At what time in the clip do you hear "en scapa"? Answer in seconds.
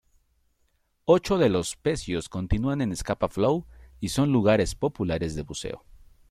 2.81-3.29